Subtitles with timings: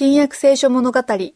[0.00, 1.00] 新約聖書物語。
[1.08, 1.32] 今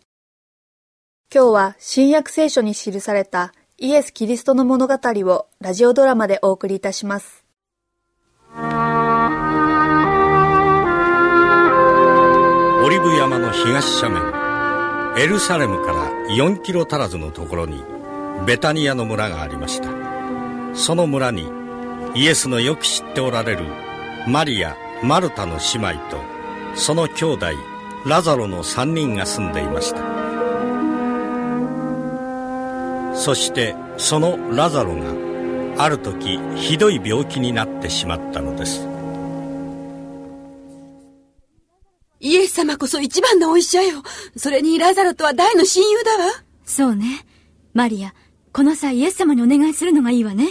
[1.33, 7.45] 日は新約聖書に記されたイエス・キリストの物語をラジオドラマでお送りいたします。
[8.55, 8.55] オ
[12.89, 14.33] リブ山の東斜面
[15.19, 17.83] エルサレムから4キロ足らずのところに
[18.47, 19.89] ベタニアの村がありました。
[20.77, 21.49] その村に
[22.15, 23.65] イエスのよく知っておられる
[24.29, 26.19] マリア・マルタの姉妹と
[26.77, 27.72] その兄弟
[28.05, 30.03] ラザロの3人が住んでいました
[33.15, 38.89] そしてそのラザロがある時ひどい病気になってしまったのです
[42.19, 44.01] イエス様こそ一番のお医者よ。
[44.37, 46.31] それにラザロとは大の親友だわ。
[46.65, 47.27] そうね。
[47.75, 48.15] マリア、
[48.53, 50.47] この際イエス様にお願いするのがいいわね。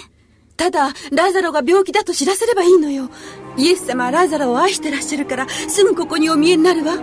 [0.57, 3.09] ただ、ラザロが病気だと知らせればいいのよ。
[3.57, 6.95] イエス様はラザロを愛してらっしゃるから、すぐここにお見えになるわ。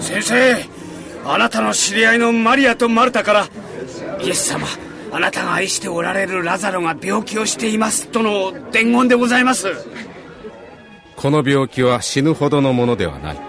[0.00, 0.56] 先生
[1.24, 3.46] あなたの知り合いのマリアとマルタから
[4.20, 4.66] イエス様
[5.12, 9.68] あなたが愛しておられるラザロが病気をしていますとの伝言でございます。
[11.16, 13.40] この病気は死ぬほどのものではない。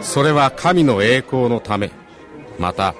[0.00, 1.90] それは神の栄光のため。
[2.58, 2.94] また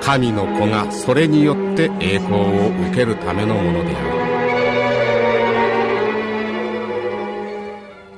[0.00, 4.18] 神の子がそれによって栄光を受けるためのものである。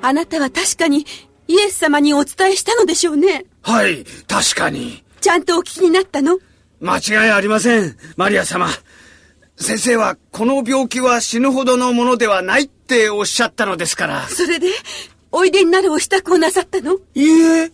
[0.02, 1.04] あなたは確かに
[1.46, 3.44] イエス様にお伝えしたのでしょうね。
[3.62, 5.04] はい確かに。
[5.20, 6.38] ちゃんとお聞きになったの？
[6.80, 8.68] 間違いありませんマリア様。
[9.56, 14.26] 先生はこの病気は死ぬほどのものではないっておっしゃったのですから。
[14.28, 14.68] それで、
[15.30, 17.70] おいでになるお支度をなさったのいいえ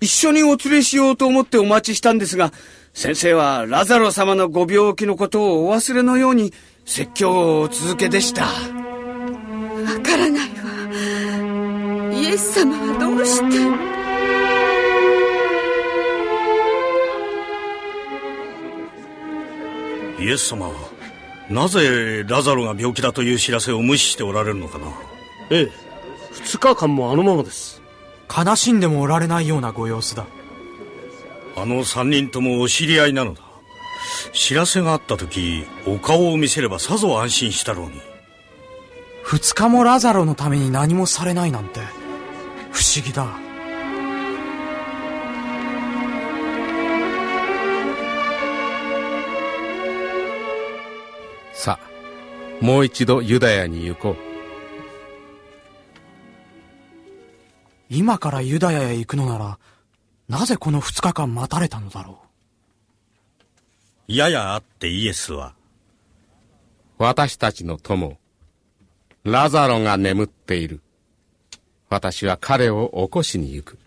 [0.00, 2.52] 一緒にお連れしようと思ってお待ちしたんですが
[2.96, 6.52] 先生はラザロ様のご病気のことをお忘れのように
[6.84, 8.44] 説教をお続けでした。
[8.44, 8.50] わ
[10.02, 10.54] からないわ。
[12.14, 13.40] イエス様はどうし
[20.18, 20.24] て？
[20.24, 20.74] イエス様は
[21.50, 24.86] なぜラザロが病気だという知らせを無視しておられるのかな？
[25.50, 25.70] ええ。
[26.32, 27.82] 2日間もあのままです。
[28.34, 30.26] 悲しんでもおられないようなご様子だ
[31.56, 33.42] あの3人ともお知り合いなのだ。
[34.32, 38.00] 知らせがあった時お顔を見せればさぞ安心したろうに。
[39.22, 41.80] 二日もラザロのために何もされないなんて
[42.70, 43.26] 不思議だ。
[51.54, 54.16] さあもう一度ユダヤに行こう。
[57.88, 59.58] 今からユダヤへ行くのなら
[60.28, 62.18] なぜこの二日間待たれたのだろ
[64.08, 65.54] ややあってイエスは。
[66.98, 68.18] 私たちの友
[69.24, 70.80] ラザロが眠っている。
[71.88, 73.78] 私は彼を起こしに行く。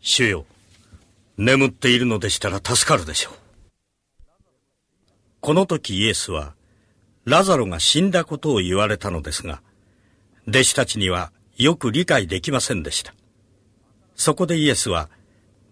[0.00, 0.44] 主よ
[1.36, 3.34] 眠っているのでしたら助かるでしょう。
[5.40, 6.54] この時イエスは
[7.24, 9.62] ラザロが死んだことを言われたのですが
[10.48, 13.14] 弟子たちにはよく理解できませんでした。
[14.16, 15.08] そこでイエスは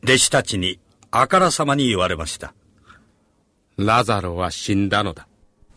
[0.04, 0.80] 弟子たちに
[1.12, 2.54] あからさまに言われました。
[3.76, 5.26] ラザロは死んだのだ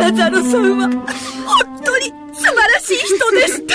[0.01, 0.31] ごめんなかった。
[0.31, 3.75] ラザロさんは、本当に素晴らしい人でした。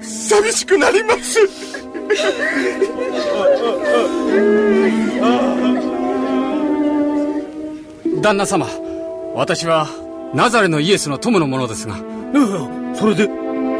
[0.00, 1.38] 寂しくなります
[8.22, 8.66] 旦那様
[9.34, 9.86] 私は
[10.34, 11.96] ナザレのイエスの友の者ですが
[12.94, 13.28] それで？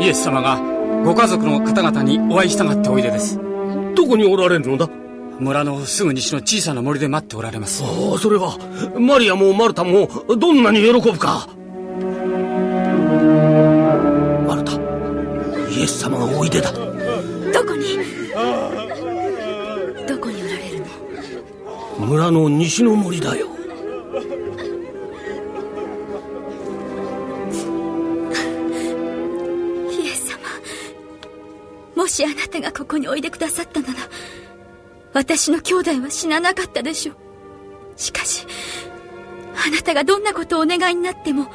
[0.01, 0.59] イエス様が
[1.05, 3.39] ご家族の方々にお会いしたがっておいでです
[3.95, 4.89] どこにおられるのだ？
[5.41, 7.83] 村のすぐ西の小さな森で待っておられます。
[7.85, 7.87] あ
[8.17, 8.57] あそれは
[8.99, 10.09] マリアもマルタも
[10.39, 11.49] どんなに喜ぶか。
[14.47, 14.73] マルタ
[15.71, 16.73] イエス様がおいでだ。
[16.73, 17.99] どこに？
[20.07, 20.81] どこにおられる
[21.99, 22.07] の？
[22.07, 23.49] 村の西の森だよ。
[29.91, 30.39] イエス様
[31.97, 33.95] もしあなたがここにおいでくださったなら
[35.15, 37.17] 私の兄弟は死ななかったでしょう。
[37.97, 38.47] しかし
[39.67, 41.47] あなたがどんなことをお願いになっても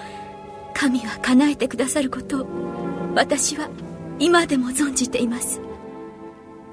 [0.73, 2.47] 神は叶えてくださることを
[3.13, 3.69] 私は
[4.17, 5.59] 今でも存じています。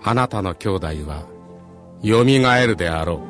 [0.03, 1.27] あなたの兄弟は
[2.03, 3.21] よみがえるであろ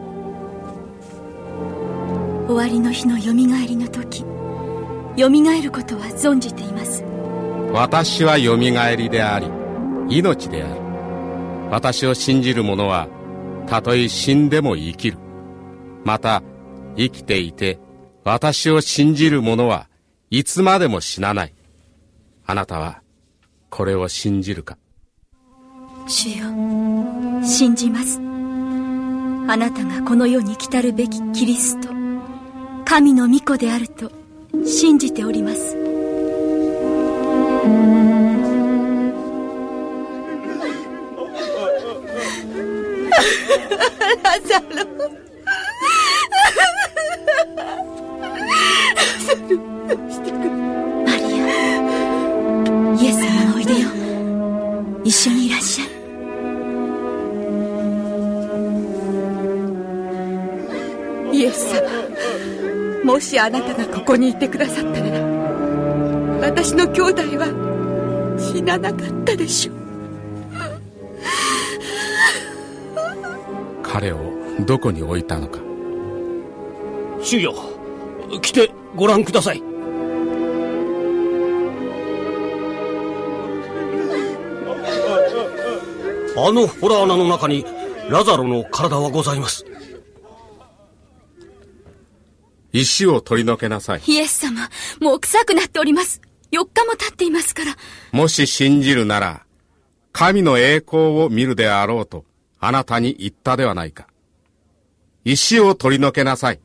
[2.47, 2.53] う。
[2.53, 4.25] 終わりの日のよみがえりの時
[5.17, 7.03] よみがえることは存じています。
[7.73, 9.51] 私はよみがえりであり
[10.11, 10.81] 命である。
[11.71, 13.09] 私を信じる者は
[13.67, 15.19] たとえ死んでも生きる。
[16.05, 16.43] また
[16.97, 17.79] 生きていて
[18.25, 19.89] 私を信じる者は
[20.31, 21.55] いつまでも死なない。
[22.47, 23.03] あなたは
[23.71, 24.79] これを信じるか？
[26.07, 26.47] 主よ。
[27.43, 28.19] 信じます。
[28.19, 31.89] あなたがこの世に来たるべきキリスト。
[32.85, 34.11] 神の御子であると
[34.65, 35.86] 信じております。
[44.23, 44.67] ラザロ
[51.05, 51.45] マリア
[53.01, 53.89] イエス様おいでよ。
[55.05, 55.87] 一緒にいらっしゃい。
[61.37, 61.83] イエス様
[63.05, 65.21] もしあなたがここにいてくださったなら
[66.49, 67.47] 私の兄弟は
[68.39, 69.86] 死ななかったでしょう。
[73.97, 74.19] 彼を
[74.67, 75.59] どこに置いたのか。
[77.23, 77.55] 主よ
[78.43, 79.63] 来てご覧ください。
[86.39, 87.65] あのホラー穴の中に
[88.11, 89.65] ラザロの体はございます。
[92.75, 94.03] 石を取り除けなさい。
[94.07, 94.69] イエス様
[95.01, 96.21] もう臭くなっております。
[96.53, 97.75] 4日も経っていますから。
[98.13, 99.47] もし信じるなら
[100.13, 102.27] 神の栄光を見るであろうと
[102.67, 104.09] あなたに言ったではないか。
[105.25, 106.59] 石を取り除けなさい。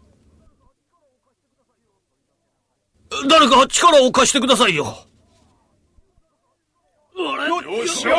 [3.30, 4.86] 誰か力を貸してくださいよ。
[7.16, 8.16] よしよ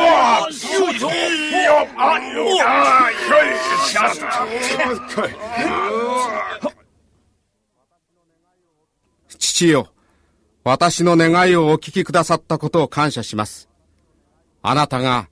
[9.38, 9.93] 父よ、
[10.62, 13.69] 私の願いをお聞きくださったことを感謝します。
[14.62, 15.31] あなたが、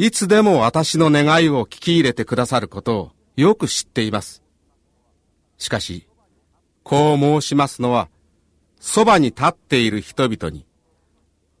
[0.00, 4.44] いつでも私の願いを聞き入れてくださることをよく知っています。
[5.58, 6.06] しかし、
[6.84, 8.08] こう申しますのは、
[8.78, 10.66] そばに立っている人々に、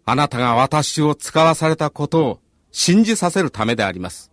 [0.04, 2.40] あなたが私を使わされたことを
[2.70, 4.30] 信じさせるためであります。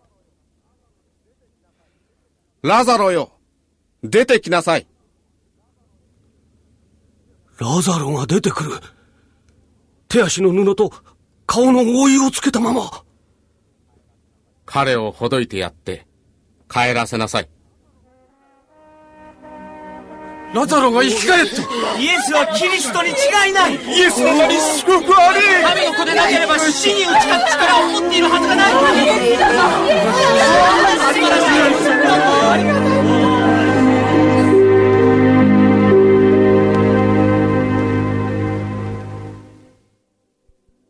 [2.62, 3.32] ラザロよ、
[4.04, 4.86] 出てきなさい。
[7.58, 8.72] ラザロが出てくる。
[10.08, 10.94] 手足の布と
[11.48, 13.05] 顔の覆いをつけたまま。
[14.66, 16.06] 彼をほどいてやって、
[16.70, 17.50] 帰らせなさい。
[20.54, 21.62] ラザロが生き返った。
[22.00, 23.14] イエスはキリストに違
[23.50, 23.76] いない。
[23.76, 28.72] イエスの名に祝福あれ神の子でなければ死に打ち勝つ力を持っているはずがない。
[32.92, 32.95] い